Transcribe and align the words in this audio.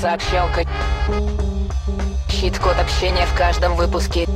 Сообщалка. 0.00 0.62
Хит-код 2.28 2.76
общения 2.80 3.26
в 3.26 3.36
каждом 3.36 3.74
выпуске. 3.74 4.26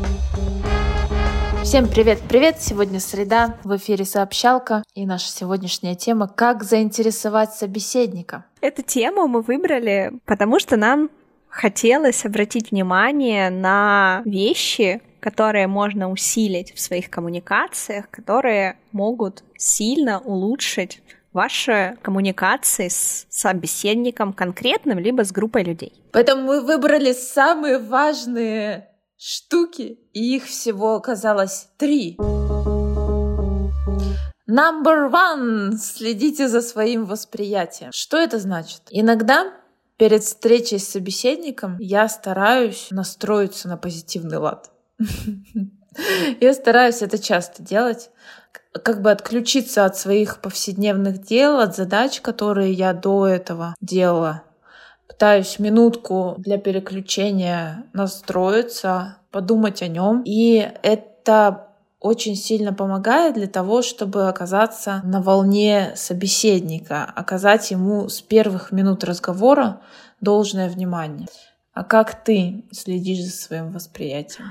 Всем 1.62 1.86
привет-привет! 1.86 2.60
Сегодня 2.60 2.98
среда, 2.98 3.54
в 3.62 3.76
эфире 3.76 4.04
«Сообщалка» 4.04 4.82
и 4.96 5.06
наша 5.06 5.30
сегодняшняя 5.30 5.94
тема 5.94 6.26
«Как 6.26 6.64
заинтересовать 6.64 7.52
собеседника». 7.52 8.44
Эту 8.60 8.82
тему 8.82 9.28
мы 9.28 9.42
выбрали, 9.42 10.10
потому 10.24 10.58
что 10.58 10.76
нам 10.76 11.10
хотелось 11.48 12.24
обратить 12.24 12.72
внимание 12.72 13.48
на 13.48 14.22
вещи, 14.24 15.00
которые 15.20 15.68
можно 15.68 16.10
усилить 16.10 16.74
в 16.74 16.80
своих 16.80 17.08
коммуникациях, 17.08 18.10
которые 18.10 18.78
могут 18.90 19.44
сильно 19.56 20.18
улучшить 20.18 21.00
ваши 21.32 21.96
коммуникации 22.02 22.88
с 22.88 23.26
собеседником 23.30 24.32
конкретным, 24.32 24.98
либо 24.98 25.24
с 25.24 25.32
группой 25.32 25.64
людей. 25.64 25.92
Поэтому 26.12 26.42
мы 26.42 26.60
выбрали 26.60 27.12
самые 27.12 27.78
важные 27.78 28.88
штуки, 29.16 29.98
и 30.12 30.36
их 30.36 30.44
всего 30.44 30.94
оказалось 30.94 31.68
три. 31.78 32.16
Number 34.48 35.10
one. 35.10 35.76
Следите 35.78 36.48
за 36.48 36.60
своим 36.60 37.06
восприятием. 37.06 37.90
Что 37.92 38.18
это 38.18 38.38
значит? 38.38 38.82
Иногда 38.90 39.52
перед 39.96 40.24
встречей 40.24 40.78
с 40.78 40.88
собеседником 40.88 41.78
я 41.78 42.08
стараюсь 42.08 42.88
настроиться 42.90 43.68
на 43.68 43.76
позитивный 43.76 44.38
лад. 44.38 44.70
Я 46.40 46.54
стараюсь 46.54 47.02
это 47.02 47.18
часто 47.18 47.62
делать, 47.62 48.10
как 48.72 49.02
бы 49.02 49.10
отключиться 49.10 49.84
от 49.84 49.96
своих 49.96 50.40
повседневных 50.40 51.22
дел, 51.22 51.60
от 51.60 51.76
задач, 51.76 52.20
которые 52.20 52.72
я 52.72 52.92
до 52.92 53.26
этого 53.26 53.74
делала. 53.80 54.42
Пытаюсь 55.08 55.58
минутку 55.58 56.34
для 56.38 56.58
переключения 56.58 57.84
настроиться, 57.92 59.18
подумать 59.30 59.82
о 59.82 59.88
нем. 59.88 60.22
И 60.24 60.70
это 60.82 61.68
очень 62.00 62.34
сильно 62.34 62.72
помогает 62.72 63.34
для 63.34 63.46
того, 63.46 63.82
чтобы 63.82 64.28
оказаться 64.28 65.02
на 65.04 65.20
волне 65.20 65.92
собеседника, 65.94 67.04
оказать 67.04 67.70
ему 67.70 68.08
с 68.08 68.20
первых 68.20 68.72
минут 68.72 69.04
разговора 69.04 69.80
должное 70.20 70.68
внимание. 70.68 71.28
А 71.72 71.84
как 71.84 72.24
ты 72.24 72.64
следишь 72.72 73.24
за 73.24 73.30
своим 73.30 73.70
восприятием? 73.70 74.48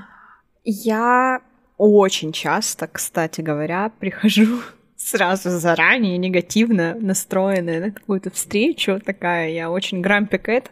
Я 0.64 1.40
очень 1.76 2.32
часто, 2.32 2.86
кстати 2.86 3.40
говоря, 3.40 3.90
прихожу 3.98 4.60
сразу 4.96 5.50
заранее 5.50 6.18
негативно 6.18 6.94
настроенная 7.00 7.80
на 7.80 7.90
какую-то 7.90 8.30
встречу. 8.30 9.00
Такая 9.04 9.50
я 9.50 9.70
очень 9.70 10.00
грампикет 10.00 10.70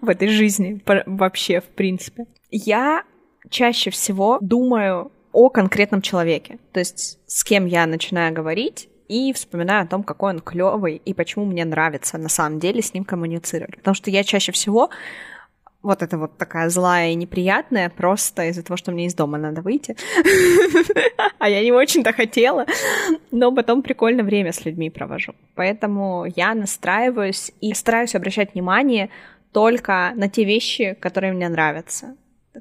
в 0.00 0.08
этой 0.08 0.28
жизни 0.28 0.80
вообще, 1.06 1.60
в 1.60 1.68
принципе. 1.68 2.26
Я 2.50 3.04
чаще 3.50 3.90
всего 3.90 4.38
думаю 4.40 5.10
о 5.32 5.50
конкретном 5.50 6.02
человеке. 6.02 6.58
То 6.72 6.80
есть 6.80 7.18
с 7.26 7.44
кем 7.44 7.66
я 7.66 7.86
начинаю 7.86 8.32
говорить, 8.32 8.88
и 9.08 9.32
вспоминаю 9.32 9.84
о 9.84 9.86
том, 9.86 10.02
какой 10.02 10.30
он 10.32 10.40
клевый 10.40 10.96
и 10.96 11.14
почему 11.14 11.44
мне 11.44 11.64
нравится 11.64 12.18
на 12.18 12.28
самом 12.28 12.58
деле 12.58 12.82
с 12.82 12.92
ним 12.94 13.04
коммуницировать. 13.04 13.76
Потому 13.76 13.94
что 13.94 14.10
я 14.10 14.24
чаще 14.24 14.52
всего 14.52 14.90
вот 15.86 16.02
это 16.02 16.18
вот 16.18 16.36
такая 16.36 16.68
злая 16.68 17.10
и 17.10 17.14
неприятная, 17.14 17.88
просто 17.90 18.48
из-за 18.48 18.62
того, 18.62 18.76
что 18.76 18.92
мне 18.92 19.06
из 19.06 19.14
дома 19.14 19.38
надо 19.38 19.62
выйти. 19.62 19.96
А 21.38 21.48
я 21.48 21.62
не 21.62 21.70
очень-то 21.70 22.12
хотела, 22.12 22.66
но 23.30 23.52
потом 23.52 23.82
прикольно 23.82 24.24
время 24.24 24.52
с 24.52 24.64
людьми 24.64 24.90
провожу. 24.90 25.34
Поэтому 25.54 26.26
я 26.34 26.54
настраиваюсь 26.54 27.52
и 27.60 27.74
стараюсь 27.74 28.14
обращать 28.14 28.54
внимание 28.54 29.10
только 29.52 30.12
на 30.16 30.28
те 30.28 30.44
вещи, 30.44 30.96
которые 30.98 31.32
мне 31.32 31.48
нравятся. 31.48 32.16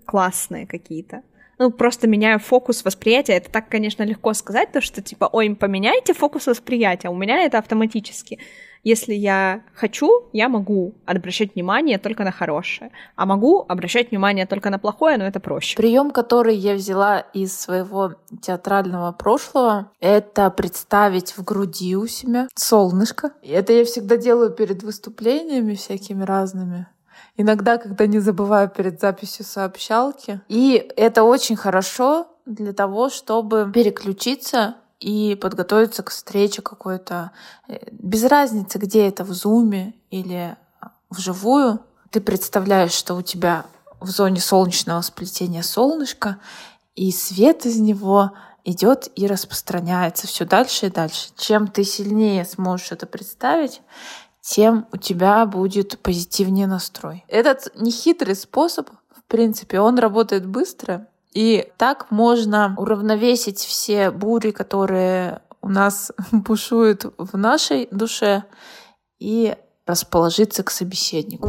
Классные 0.05 0.67
какие-то 0.67 1.21
ну, 1.57 1.71
просто 1.71 2.07
меняю 2.07 2.39
фокус 2.39 2.83
восприятия. 2.83 3.33
Это 3.33 3.49
так, 3.49 3.69
конечно, 3.69 4.03
легко 4.03 4.33
сказать, 4.33 4.71
то, 4.71 4.81
что, 4.81 5.01
типа, 5.01 5.29
ой, 5.31 5.55
поменяйте 5.55 6.13
фокус 6.13 6.47
восприятия. 6.47 7.09
У 7.09 7.15
меня 7.15 7.43
это 7.43 7.57
автоматически. 7.59 8.39
Если 8.85 9.15
я 9.15 9.63
хочу, 9.73 10.25
я 10.31 10.47
могу 10.47 10.93
обращать 11.07 11.55
внимание 11.55 11.97
только 11.97 12.23
на 12.23 12.31
хорошее, 12.31 12.91
а 13.15 13.25
могу 13.25 13.65
обращать 13.67 14.11
внимание 14.11 14.45
только 14.45 14.69
на 14.69 14.77
плохое, 14.77 15.17
но 15.17 15.25
это 15.25 15.39
проще. 15.39 15.75
Прием, 15.75 16.11
который 16.11 16.55
я 16.55 16.75
взяла 16.75 17.19
из 17.19 17.59
своего 17.59 18.13
театрального 18.43 19.11
прошлого, 19.11 19.89
это 19.99 20.51
представить 20.51 21.35
в 21.35 21.43
груди 21.43 21.95
у 21.95 22.05
себя 22.05 22.47
солнышко. 22.53 23.31
Это 23.41 23.73
я 23.73 23.85
всегда 23.85 24.17
делаю 24.17 24.51
перед 24.51 24.83
выступлениями 24.83 25.73
всякими 25.73 26.23
разными. 26.23 26.85
Иногда, 27.37 27.77
когда 27.77 28.05
не 28.05 28.19
забываю 28.19 28.69
перед 28.69 29.01
записью 29.01 29.45
сообщалки. 29.45 30.41
И 30.47 30.91
это 30.95 31.23
очень 31.23 31.55
хорошо 31.55 32.27
для 32.45 32.71
того, 32.71 33.09
чтобы 33.09 33.71
переключиться 33.73 34.75
и 34.99 35.35
подготовиться 35.35 36.03
к 36.03 36.09
встрече 36.09 36.61
какой-то. 36.61 37.31
Э, 37.67 37.77
без 37.91 38.23
разницы, 38.23 38.77
где 38.77 39.07
это, 39.07 39.23
в 39.23 39.31
зуме 39.33 39.93
или 40.09 40.55
вживую. 41.09 41.81
Ты 42.11 42.21
представляешь, 42.21 42.93
что 42.93 43.15
у 43.15 43.21
тебя 43.21 43.65
в 43.99 44.09
зоне 44.09 44.39
солнечного 44.39 45.01
сплетения 45.01 45.63
солнышко, 45.63 46.39
и 46.95 47.11
свет 47.11 47.65
из 47.65 47.79
него 47.79 48.31
идет 48.63 49.09
и 49.15 49.27
распространяется 49.27 50.27
все 50.27 50.45
дальше 50.45 50.87
и 50.87 50.89
дальше. 50.89 51.29
Чем 51.37 51.67
ты 51.67 51.83
сильнее 51.83 52.45
сможешь 52.45 52.91
это 52.91 53.05
представить, 53.05 53.81
тем 54.41 54.87
у 54.91 54.97
тебя 54.97 55.45
будет 55.45 55.99
позитивнее 55.99 56.67
настрой. 56.67 57.25
Этот 57.27 57.71
нехитрый 57.75 58.35
способ, 58.35 58.89
в 59.15 59.23
принципе, 59.27 59.79
он 59.79 59.97
работает 59.99 60.45
быстро, 60.45 61.07
и 61.35 61.69
так 61.77 62.09
можно 62.11 62.73
уравновесить 62.77 63.59
все 63.59 64.09
бури, 64.09 64.51
которые 64.51 65.41
у 65.61 65.69
нас 65.69 66.11
бушуют 66.31 67.05
в 67.17 67.37
нашей 67.37 67.87
душе, 67.91 68.45
и 69.19 69.55
расположиться 69.85 70.63
к 70.63 70.71
собеседнику. 70.71 71.47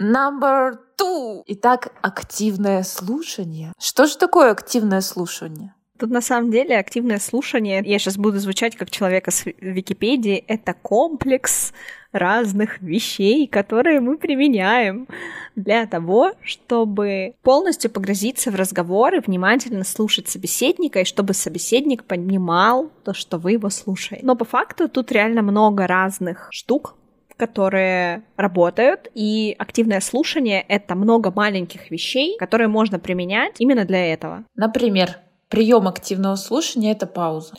Number 0.00 0.78
two. 0.98 1.42
Итак, 1.46 1.92
активное 2.02 2.82
слушание. 2.82 3.72
Что 3.78 4.06
же 4.06 4.16
такое 4.16 4.50
активное 4.50 5.00
слушание? 5.00 5.74
Тут 5.98 6.10
на 6.10 6.20
самом 6.20 6.50
деле 6.50 6.78
активное 6.78 7.18
слушание, 7.18 7.82
я 7.84 7.98
сейчас 7.98 8.16
буду 8.16 8.38
звучать 8.38 8.76
как 8.76 8.90
человека 8.90 9.30
с 9.30 9.46
Википедии, 9.46 10.44
это 10.46 10.74
комплекс 10.74 11.72
разных 12.12 12.80
вещей, 12.80 13.46
которые 13.46 14.00
мы 14.00 14.18
применяем 14.18 15.06
для 15.54 15.86
того, 15.86 16.32
чтобы 16.42 17.34
полностью 17.42 17.90
погрузиться 17.90 18.50
в 18.50 18.54
разговор 18.56 19.14
и 19.14 19.20
внимательно 19.20 19.84
слушать 19.84 20.28
собеседника, 20.28 21.00
и 21.00 21.04
чтобы 21.04 21.34
собеседник 21.34 22.04
понимал 22.04 22.90
то, 23.04 23.14
что 23.14 23.38
вы 23.38 23.52
его 23.52 23.70
слушаете. 23.70 24.24
Но 24.24 24.36
по 24.36 24.44
факту 24.44 24.88
тут 24.88 25.12
реально 25.12 25.42
много 25.42 25.86
разных 25.86 26.48
штук, 26.50 26.94
которые 27.36 28.22
работают, 28.36 29.10
и 29.14 29.54
активное 29.58 30.00
слушание— 30.00 30.64
это 30.68 30.94
много 30.94 31.30
маленьких 31.30 31.90
вещей, 31.90 32.36
которые 32.38 32.68
можно 32.68 32.98
применять 32.98 33.56
именно 33.58 33.84
для 33.84 34.12
этого. 34.12 34.44
Например, 34.54 35.18
прием 35.48 35.88
активного 35.88 36.36
слушания— 36.36 36.92
это 36.92 37.06
пауза. 37.06 37.54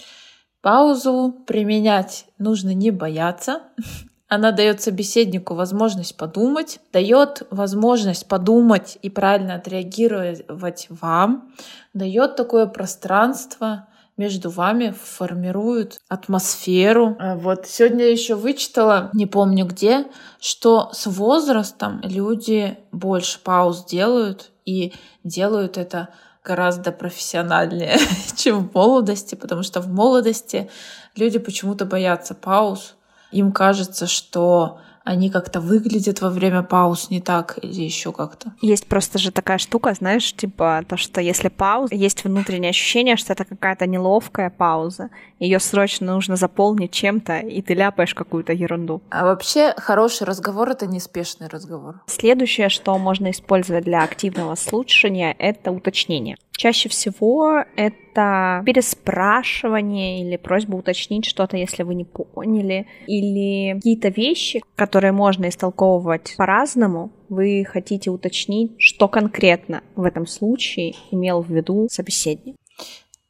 Паузу 0.62 1.34
применять 1.46 2.26
нужно 2.38 2.74
не 2.74 2.92
бояться. 2.92 3.62
Она 4.28 4.52
дает 4.52 4.82
собеседнику 4.82 5.54
возможность 5.54 6.18
подумать, 6.18 6.82
дает 6.92 7.48
возможность 7.50 8.28
подумать 8.28 8.98
и 9.02 9.10
правильно 9.10 9.56
отреагировать 9.56 10.88
вам, 10.90 11.54
дает 11.94 12.36
такое 12.36 12.66
пространство 12.66 13.88
между 14.18 14.50
вами, 14.50 14.94
формирует 15.00 16.00
атмосферу. 16.10 17.16
А 17.20 17.36
вот 17.36 17.68
сегодня 17.68 18.06
еще 18.06 18.36
вычитала, 18.36 19.12
не 19.14 19.28
помню 19.28 19.66
где, 19.66 20.08
что 20.42 20.90
с 20.92 21.06
возрастом 21.06 22.02
люди 22.04 22.78
больше 22.92 23.40
пауз 23.40 23.86
делают 23.86 24.52
и 24.66 24.94
делают 25.24 25.78
это 25.78 26.10
гораздо 26.48 26.94
профессиональнее, 26.94 27.98
чем 28.38 28.70
в 28.70 28.74
молодости, 28.74 29.36
потому 29.36 29.64
что 29.64 29.82
в 29.82 29.90
молодости 29.90 30.70
люди 31.16 31.40
почему-то 31.40 31.86
боятся 31.86 32.34
пауз. 32.36 32.96
Им 33.32 33.52
кажется, 33.52 34.08
что 34.08 34.80
они 35.08 35.30
как-то 35.30 35.62
выглядят 35.62 36.22
во 36.22 36.30
время 36.30 36.64
пауз 36.64 37.10
не 37.10 37.22
так 37.22 37.58
или 37.62 37.84
еще 37.84 38.12
как-то. 38.12 38.54
Есть 38.62 38.88
просто 38.88 39.18
же 39.18 39.32
такая 39.32 39.58
штука, 39.58 39.94
знаешь, 39.94 40.34
типа 40.34 40.84
то, 40.88 40.98
что 40.98 41.22
если 41.22 41.48
пауза, 41.48 41.96
есть 41.96 42.24
внутреннее 42.24 42.72
ощущение, 42.72 43.16
что 43.16 43.34
это 43.34 43.46
какая-то 43.46 43.88
неловкая 43.88 44.50
пауза, 44.50 45.10
ее 45.40 45.60
срочно 45.60 46.14
нужно 46.14 46.36
заполнить 46.36 46.92
чем-то, 46.92 47.40
и 47.40 47.62
ты 47.62 47.74
ляпаешь 47.74 48.14
какую-то 48.14 48.54
ерунду. 48.54 49.02
А 49.10 49.24
вообще 49.24 49.74
хороший 49.78 50.26
разговор— 50.26 50.70
это 50.72 50.88
неспешный 50.88 51.48
разговор. 51.48 52.02
Следующее, 52.08 52.70
что 52.70 52.98
можно 52.98 53.32
использовать 53.32 53.86
для 53.86 54.04
активного 54.04 54.56
слушания, 54.56 55.36
это 55.40 55.72
уточнение. 55.72 56.38
Чаще 56.58 56.90
всего 56.90 57.64
это 57.76 58.64
переспрашивание 58.66 60.22
или 60.22 60.38
просьба 60.38 60.76
уточнить 60.76 61.26
что-то, 61.26 61.56
если 61.56 61.84
вы 61.84 61.94
не 61.94 62.04
поняли, 62.04 62.88
или 63.06 63.76
какие-то 63.76 64.10
вещи, 64.10 64.64
которые 64.76 65.12
можно 65.12 65.50
истолковывать 65.50 66.34
по-разному, 66.36 67.12
вы 67.30 67.64
хотите 67.64 68.10
уточнить, 68.10 68.72
что 68.80 69.08
конкретно 69.08 69.84
в 69.96 70.04
этом 70.04 70.26
случае 70.26 70.96
имел 71.12 71.44
в 71.44 71.50
виду 71.52 71.88
собеседник. 71.92 72.56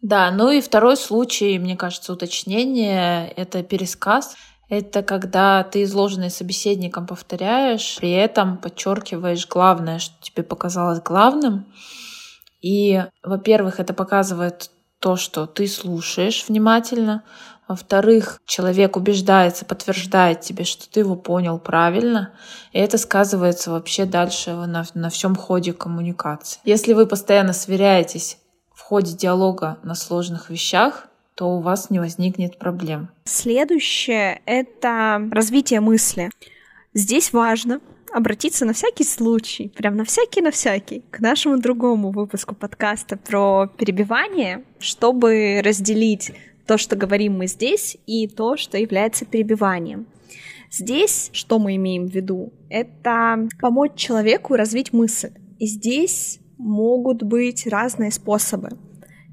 Да, 0.02 0.32
ну 0.32 0.50
и 0.50 0.62
второй 0.62 0.96
случай, 0.96 1.60
мне 1.60 1.76
кажется, 1.76 2.14
уточнение— 2.14 3.28
это 3.36 3.62
пересказ. 3.62 4.38
Это 4.70 5.02
когда 5.04 5.64
ты 5.64 5.84
изложенное 5.84 6.30
собеседником 6.30 7.08
повторяешь, 7.08 7.98
при 8.00 8.12
этом 8.12 8.58
подчеркиваешь 8.58 9.48
главное, 9.48 10.00
что 10.00 10.14
тебе 10.22 10.44
показалось 10.44 11.02
главным. 11.02 11.66
И, 12.68 13.02
во-первых, 13.24 13.80
это 13.80 13.94
показывает 13.94 14.72
то, 15.00 15.16
что 15.16 15.46
ты 15.46 15.68
слушаешь 15.68 16.44
внимательно. 16.50 17.24
Во-вторых, 17.66 18.42
человек 18.46 18.98
убеждается, 18.98 19.64
подтверждает 19.64 20.42
тебе, 20.42 20.66
что 20.66 20.90
ты 20.90 21.00
его 21.00 21.16
понял 21.16 21.60
правильно. 21.60 22.34
И 22.74 22.80
это 22.80 22.98
сказывается 22.98 23.72
вообще 23.72 24.04
дальше 24.04 24.52
на, 24.52 24.86
на 24.94 25.10
всем 25.10 25.38
ходе 25.38 25.72
коммуникации. 25.72 26.60
Если 26.66 26.92
вы 26.92 27.06
постоянно 27.06 27.54
сверяетесь 27.54 28.38
в 28.74 28.82
ходе 28.82 29.14
диалога 29.14 29.78
на 29.84 29.96
сложных 29.96 30.50
вещах, 30.50 31.08
то 31.36 31.46
у 31.56 31.62
вас 31.62 31.90
не 31.90 32.00
возникнет 32.00 32.60
проблем. 32.60 33.08
Следующее— 33.24 34.42
это 34.46 35.22
развитие 35.32 35.80
мысли. 35.80 36.32
Здесь 36.94 37.32
важно 37.32 37.80
обратиться 38.18 38.66
на 38.66 38.74
всякий 38.74 39.04
случай, 39.04 39.70
прям 39.70 39.96
на 39.96 40.04
всякий 40.04 40.42
на 40.42 40.52
всякий, 40.52 41.04
к 41.12 41.20
нашему 41.20 41.60
другому 41.60 42.12
выпуску 42.12 42.56
подкаста 42.56 43.18
про 43.18 43.68
перебивание, 43.68 44.64
чтобы 44.80 45.62
разделить 45.64 46.32
то, 46.66 46.78
что 46.78 46.96
говорим 46.96 47.38
мы 47.38 47.48
здесь, 47.48 47.98
и 48.08 48.28
то, 48.28 48.58
что 48.58 48.78
является 48.78 49.26
перебиванием. 49.26 50.08
Здесь, 50.72 51.30
что 51.32 51.60
мы 51.60 51.76
имеем 51.76 52.08
в 52.08 52.14
виду, 52.14 52.52
это 52.70 53.48
помочь 53.62 53.96
человеку 53.96 54.56
развить 54.56 54.92
мысль. 54.92 55.32
И 55.60 55.66
здесь 55.66 56.40
могут 56.58 57.24
быть 57.24 57.66
разные 57.68 58.12
способы. 58.12 58.70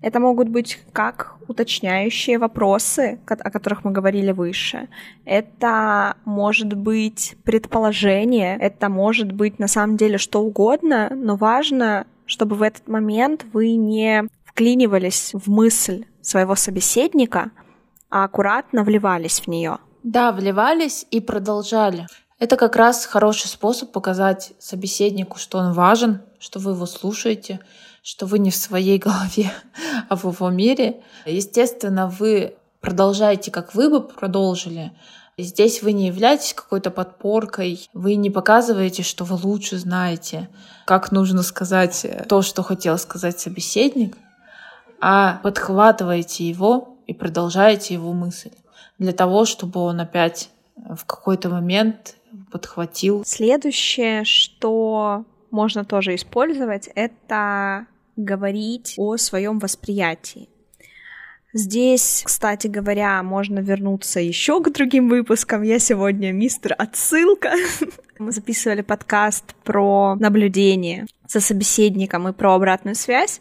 Это 0.04 0.20
могут 0.20 0.50
быть 0.50 0.80
как 0.92 1.36
уточняющие 1.48 2.36
вопросы, 2.36 3.18
о 3.26 3.50
которых 3.50 3.84
мы 3.84 3.90
говорили 3.90 4.32
выше. 4.32 4.88
Это 5.24 6.16
может 6.26 6.74
быть 6.74 7.36
предположение, 7.42 8.58
это 8.60 8.90
может 8.90 9.32
быть 9.32 9.58
на 9.58 9.66
самом 9.66 9.96
деле 9.96 10.18
что 10.18 10.42
угодно, 10.42 11.08
но 11.10 11.36
важно, 11.36 12.06
чтобы 12.26 12.54
в 12.56 12.60
этот 12.60 12.86
момент 12.86 13.46
вы 13.54 13.76
не 13.76 14.28
вклинивались 14.44 15.30
в 15.32 15.50
мысль 15.50 16.04
своего 16.20 16.54
собеседника, 16.54 17.50
а 18.10 18.24
аккуратно 18.24 18.84
вливались 18.84 19.40
в 19.40 19.48
нее. 19.48 19.78
Да, 20.02 20.32
вливались 20.32 21.06
и 21.10 21.20
продолжали. 21.22 22.06
Это 22.38 22.56
как 22.56 22.76
раз 22.76 23.06
хороший 23.06 23.46
способ 23.46 23.92
показать 23.92 24.52
собеседнику, 24.58 25.38
что 25.38 25.58
он 25.58 25.72
важен, 25.72 26.22
что 26.38 26.58
вы 26.58 26.72
его 26.72 26.86
слушаете, 26.86 27.60
что 28.02 28.26
вы 28.26 28.38
не 28.38 28.50
в 28.50 28.56
своей 28.56 28.98
голове, 28.98 29.52
а 30.08 30.16
в 30.16 30.24
его 30.24 30.50
мире. 30.50 31.00
Естественно, 31.26 32.08
вы 32.08 32.56
продолжаете, 32.80 33.50
как 33.50 33.74
вы 33.74 33.88
бы 33.88 34.02
продолжили. 34.02 34.92
Здесь 35.38 35.82
вы 35.82 35.92
не 35.92 36.08
являетесь 36.08 36.54
какой-то 36.54 36.90
подпоркой, 36.90 37.88
вы 37.92 38.14
не 38.14 38.30
показываете, 38.30 39.02
что 39.02 39.24
вы 39.24 39.34
лучше 39.34 39.78
знаете, 39.78 40.48
как 40.84 41.10
нужно 41.10 41.42
сказать 41.42 42.06
то, 42.28 42.42
что 42.42 42.62
хотел 42.62 42.98
сказать 42.98 43.40
собеседник, 43.40 44.16
а 45.00 45.40
подхватываете 45.42 46.48
его 46.48 46.96
и 47.06 47.14
продолжаете 47.14 47.94
его 47.94 48.12
мысль 48.12 48.52
для 48.98 49.12
того, 49.12 49.44
чтобы 49.44 49.80
он 49.80 50.00
опять 50.00 50.50
в 50.76 51.04
какой-то 51.04 51.48
момент 51.48 52.14
подхватил. 52.50 53.24
Следующее, 53.26 54.24
что 54.24 55.24
можно 55.50 55.84
тоже 55.84 56.14
использовать, 56.14 56.88
это 56.94 57.86
говорить 58.16 58.94
о 58.96 59.16
своем 59.16 59.58
восприятии. 59.58 60.48
Здесь, 61.52 62.22
кстати 62.24 62.66
говоря, 62.66 63.22
можно 63.22 63.60
вернуться 63.60 64.18
еще 64.18 64.60
к 64.60 64.72
другим 64.72 65.08
выпускам. 65.08 65.62
Я 65.62 65.78
сегодня 65.78 66.32
мистер 66.32 66.74
отсылка. 66.76 67.52
Мы 68.18 68.32
записывали 68.32 68.82
подкаст 68.82 69.54
про 69.62 70.16
наблюдение 70.16 71.06
за 71.28 71.38
собеседником 71.38 72.26
и 72.26 72.32
про 72.32 72.54
обратную 72.54 72.96
связь. 72.96 73.40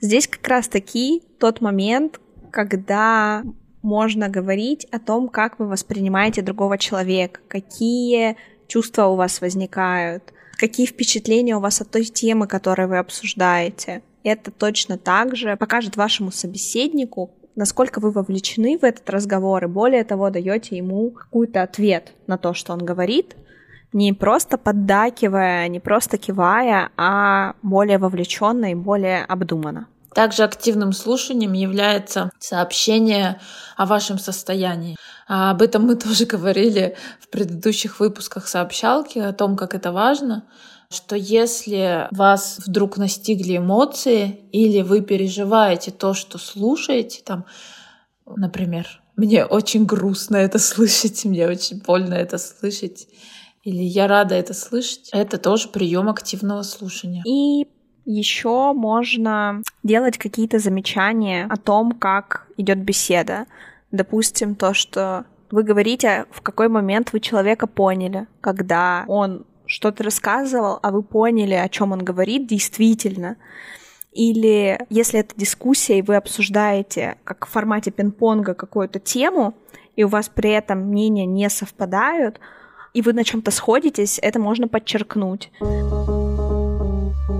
Здесь 0.00 0.26
как 0.26 0.48
раз 0.48 0.68
таки 0.68 1.22
тот 1.38 1.60
момент, 1.60 2.18
когда 2.50 3.42
можно 3.88 4.28
говорить 4.28 4.84
о 4.92 4.98
том, 4.98 5.28
как 5.28 5.58
вы 5.58 5.66
воспринимаете 5.66 6.42
другого 6.42 6.76
человека, 6.76 7.40
какие 7.48 8.36
чувства 8.66 9.06
у 9.06 9.16
вас 9.16 9.40
возникают, 9.40 10.34
какие 10.58 10.84
впечатления 10.84 11.56
у 11.56 11.60
вас 11.60 11.80
от 11.80 11.90
той 11.90 12.04
темы, 12.04 12.46
которую 12.46 12.88
вы 12.88 12.98
обсуждаете. 12.98 14.02
Это 14.24 14.50
точно 14.50 14.98
так 14.98 15.34
же 15.36 15.56
покажет 15.56 15.96
вашему 15.96 16.30
собеседнику, 16.30 17.30
насколько 17.56 17.98
вы 17.98 18.10
вовлечены 18.10 18.76
в 18.76 18.84
этот 18.84 19.08
разговор, 19.08 19.64
и 19.64 19.68
более 19.68 20.04
того, 20.04 20.28
даете 20.28 20.76
ему 20.76 21.10
какой-то 21.10 21.62
ответ 21.62 22.12
на 22.26 22.36
то, 22.36 22.52
что 22.52 22.74
он 22.74 22.84
говорит, 22.84 23.36
не 23.94 24.12
просто 24.12 24.58
поддакивая, 24.58 25.66
не 25.68 25.80
просто 25.80 26.18
кивая, 26.18 26.90
а 26.98 27.54
более 27.62 27.96
вовлеченно 27.96 28.70
и 28.70 28.74
более 28.74 29.24
обдуманно. 29.24 29.86
Также 30.18 30.42
активным 30.42 30.92
слушанием 30.92 31.52
является 31.52 32.32
сообщение 32.40 33.40
о 33.76 33.86
вашем 33.86 34.18
состоянии. 34.18 34.96
А 35.28 35.52
об 35.52 35.62
этом 35.62 35.84
мы 35.84 35.94
тоже 36.06 36.26
говорили 36.26 36.96
в 37.20 37.28
предыдущих 37.28 38.00
выпусках 38.00 38.48
сообщалки, 38.48 39.20
о 39.20 39.32
том, 39.32 39.54
как 39.56 39.76
это 39.76 39.92
важно, 39.92 40.48
что 40.90 41.14
если 41.14 42.08
вас 42.10 42.58
вдруг 42.66 42.96
настигли 42.96 43.58
эмоции 43.58 44.40
или 44.50 44.82
вы 44.82 45.02
переживаете 45.02 45.92
то, 45.92 46.14
что 46.14 46.36
слушаете, 46.36 47.22
там, 47.24 47.44
например, 48.26 49.00
мне 49.14 49.44
очень 49.44 49.86
грустно 49.86 50.34
это 50.34 50.58
слышать, 50.58 51.24
мне 51.26 51.46
очень 51.46 51.80
больно 51.80 52.14
это 52.14 52.38
слышать, 52.38 53.06
или 53.62 53.84
я 53.84 54.08
рада 54.08 54.34
это 54.34 54.52
слышать, 54.52 55.10
это 55.12 55.38
тоже 55.38 55.68
прием 55.68 56.08
активного 56.08 56.62
слушания. 56.62 57.22
И 57.24 57.68
еще 58.08 58.72
можно 58.72 59.62
делать 59.82 60.16
какие-то 60.16 60.58
замечания 60.58 61.46
о 61.50 61.58
том, 61.58 61.92
как 61.92 62.46
идет 62.56 62.78
беседа. 62.78 63.46
Допустим, 63.92 64.54
то, 64.54 64.72
что 64.72 65.26
вы 65.50 65.62
говорите, 65.62 66.24
в 66.30 66.40
какой 66.40 66.68
момент 66.68 67.12
вы 67.12 67.20
человека 67.20 67.66
поняли, 67.66 68.26
когда 68.40 69.04
он 69.08 69.44
что-то 69.66 70.04
рассказывал, 70.04 70.78
а 70.82 70.90
вы 70.90 71.02
поняли, 71.02 71.52
о 71.52 71.68
чем 71.68 71.92
он 71.92 72.02
говорит 72.02 72.46
действительно. 72.46 73.36
Или 74.12 74.80
если 74.88 75.20
это 75.20 75.34
дискуссия, 75.36 75.98
и 75.98 76.02
вы 76.02 76.16
обсуждаете, 76.16 77.16
как 77.24 77.46
в 77.46 77.50
формате 77.50 77.90
пинг-понга, 77.90 78.54
какую-то 78.54 79.00
тему, 79.00 79.54
и 79.96 80.04
у 80.04 80.08
вас 80.08 80.30
при 80.30 80.50
этом 80.50 80.78
мнения 80.78 81.26
не 81.26 81.50
совпадают, 81.50 82.40
и 82.94 83.02
вы 83.02 83.12
на 83.12 83.22
чем-то 83.22 83.50
сходитесь, 83.50 84.18
это 84.22 84.38
можно 84.40 84.66
подчеркнуть. 84.66 85.50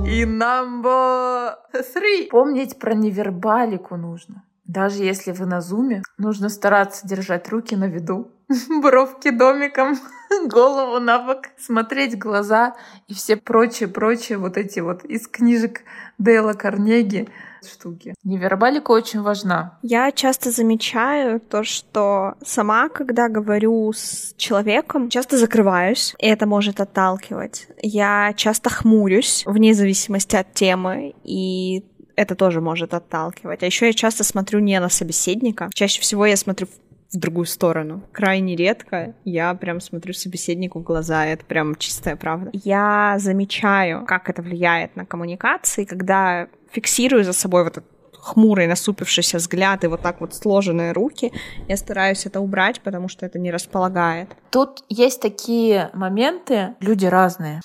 И 0.08 0.24
number 0.24 1.54
three. 1.74 2.28
Помнить 2.30 2.78
про 2.78 2.94
невербалику 2.94 3.96
нужно. 3.96 4.42
Даже 4.64 5.02
если 5.02 5.32
вы 5.32 5.44
на 5.44 5.60
зуме, 5.60 6.02
нужно 6.16 6.48
стараться 6.48 7.06
держать 7.06 7.46
руки 7.50 7.76
на 7.76 7.88
виду, 7.88 8.30
бровки 8.82 9.30
домиком, 9.30 9.98
голову 10.46 10.98
на 10.98 11.18
бок, 11.18 11.48
смотреть 11.58 12.18
глаза 12.18 12.74
и 13.06 13.12
все 13.12 13.36
прочие-прочие 13.36 14.38
вот 14.38 14.56
эти 14.56 14.80
вот 14.80 15.04
из 15.04 15.28
книжек 15.28 15.82
Дейла 16.16 16.54
Карнеги 16.54 17.28
штуки. 17.66 18.14
Невербалика 18.24 18.90
очень 18.92 19.22
важна. 19.22 19.78
Я 19.82 20.12
часто 20.12 20.50
замечаю 20.50 21.40
то, 21.40 21.64
что 21.64 22.34
сама, 22.44 22.88
когда 22.88 23.28
говорю 23.28 23.92
с 23.92 24.34
человеком, 24.36 25.08
часто 25.08 25.36
закрываюсь, 25.38 26.14
и 26.18 26.26
это 26.26 26.46
может 26.46 26.80
отталкивать. 26.80 27.68
Я 27.82 28.32
часто 28.36 28.70
хмурюсь, 28.70 29.44
вне 29.46 29.74
зависимости 29.74 30.36
от 30.36 30.52
темы, 30.54 31.14
и 31.24 31.84
это 32.16 32.34
тоже 32.34 32.60
может 32.60 32.94
отталкивать. 32.94 33.62
А 33.62 33.66
еще 33.66 33.86
я 33.86 33.92
часто 33.92 34.24
смотрю 34.24 34.58
не 34.58 34.78
на 34.80 34.88
собеседника. 34.88 35.70
Чаще 35.72 36.00
всего 36.00 36.26
я 36.26 36.36
смотрю 36.36 36.66
в 37.12 37.16
другую 37.16 37.46
сторону. 37.46 38.02
Крайне 38.12 38.54
редко 38.56 39.14
я 39.24 39.54
прям 39.54 39.80
смотрю 39.80 40.12
собеседнику 40.12 40.80
в 40.80 40.82
глаза, 40.82 41.26
это 41.26 41.44
прям 41.44 41.74
чистая 41.76 42.16
правда. 42.16 42.50
Я 42.52 43.16
замечаю, 43.18 44.04
как 44.04 44.28
это 44.28 44.42
влияет 44.42 44.94
на 44.96 45.06
коммуникации, 45.06 45.84
когда 45.84 46.48
фиксирую 46.70 47.24
за 47.24 47.32
собой 47.32 47.64
вот 47.64 47.78
этот 47.78 47.84
хмурый, 48.12 48.66
насупившийся 48.66 49.38
взгляд 49.38 49.84
и 49.84 49.86
вот 49.86 50.02
так 50.02 50.20
вот 50.20 50.34
сложенные 50.34 50.92
руки, 50.92 51.32
я 51.68 51.76
стараюсь 51.76 52.26
это 52.26 52.40
убрать, 52.40 52.80
потому 52.80 53.08
что 53.08 53.24
это 53.24 53.38
не 53.38 53.50
располагает. 53.50 54.30
Тут 54.50 54.84
есть 54.88 55.22
такие 55.22 55.90
моменты, 55.94 56.74
люди 56.80 57.06
разные, 57.06 57.60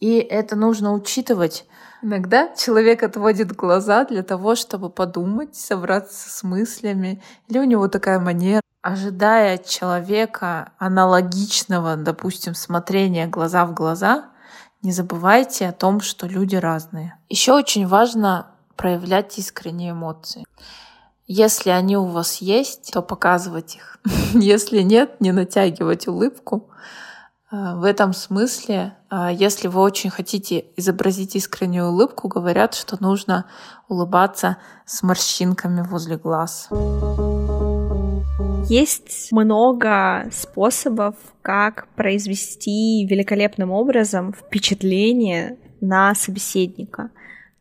и 0.00 0.18
это 0.18 0.56
нужно 0.56 0.92
учитывать 0.92 1.66
Иногда 2.00 2.54
человек 2.54 3.02
отводит 3.02 3.56
глаза 3.56 4.04
для 4.04 4.22
того, 4.22 4.54
чтобы 4.54 4.88
подумать, 4.88 5.56
собраться 5.56 6.30
с 6.30 6.44
мыслями. 6.44 7.22
Или 7.48 7.58
у 7.58 7.64
него 7.64 7.88
такая 7.88 8.20
манера. 8.20 8.60
Ожидая 8.82 9.56
от 9.56 9.66
человека 9.66 10.72
аналогичного, 10.78 11.96
допустим, 11.96 12.54
смотрения 12.54 13.26
глаза 13.26 13.66
в 13.66 13.74
глаза, 13.74 14.30
не 14.82 14.92
забывайте 14.92 15.68
о 15.68 15.72
том, 15.72 16.00
что 16.00 16.26
люди 16.26 16.56
разные. 16.56 17.18
Еще 17.28 17.52
очень 17.52 17.86
важно 17.86 18.46
проявлять 18.76 19.36
искренние 19.38 19.90
эмоции. 19.90 20.44
Если 21.26 21.70
они 21.70 21.96
у 21.96 22.06
вас 22.06 22.36
есть, 22.36 22.92
то 22.92 23.02
показывать 23.02 23.76
их. 23.76 23.98
Если 24.34 24.80
нет, 24.82 25.20
не 25.20 25.32
натягивать 25.32 26.08
улыбку. 26.08 26.70
Э, 27.50 27.74
в 27.74 27.84
этом 27.84 28.12
смысле, 28.12 28.96
э, 29.10 29.30
если 29.32 29.68
вы 29.68 29.80
очень 29.80 30.10
хотите 30.10 30.66
изобразить 30.76 31.36
искреннюю 31.36 31.88
улыбку, 31.88 32.28
говорят, 32.28 32.74
что 32.74 32.96
нужно 33.00 33.46
улыбаться 33.88 34.58
с 34.86 35.02
морщинками 35.02 35.82
возле 35.82 36.16
глаз. 36.16 36.68
Есть 38.68 39.32
много 39.32 40.28
способов, 40.30 41.14
как 41.40 41.88
произвести 41.96 43.06
великолепным 43.06 43.70
образом 43.70 44.34
впечатление 44.34 45.56
на 45.80 46.14
собеседника. 46.14 47.10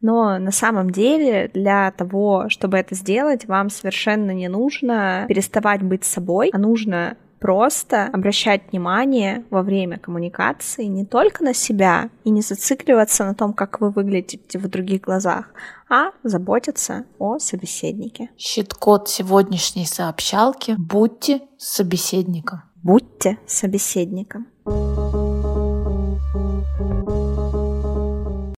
Но 0.02 0.38
на 0.38 0.52
самом 0.52 0.92
деле 0.92 1.50
для 1.54 1.92
того, 1.92 2.50
чтобы 2.50 2.78
это 2.78 2.94
сделать, 2.94 3.48
вам 3.48 3.70
совершенно 3.70 4.32
не 4.32 4.50
нужно 4.50 5.26
переставать 5.30 5.82
быть 5.82 6.04
собой, 6.04 6.50
а 6.52 6.58
нужно 6.58 7.16
просто 7.40 8.06
обращать 8.06 8.72
внимание 8.72 9.46
во 9.50 9.62
время 9.62 9.98
коммуникации 10.00 10.86
не 10.86 11.06
только 11.06 11.44
на 11.44 11.54
себя 11.54 12.10
и 12.24 12.30
не 12.30 12.42
зацикливаться 12.42 13.26
на 13.26 13.36
том, 13.36 13.54
как 13.54 13.82
вы 13.82 13.90
выглядите 13.90 14.60
в 14.60 14.68
других 14.68 15.02
глазах, 15.02 15.54
а 15.90 16.12
заботиться 16.24 17.06
о 17.20 17.40
собеседнике. 17.40 18.30
Щит-код 18.38 19.10
сегодняшней 19.10 19.86
сообщалки 19.86 20.76
«Будьте 20.78 21.42
собеседником». 21.58 22.64
Будьте 22.84 23.38
собеседником. 23.48 24.48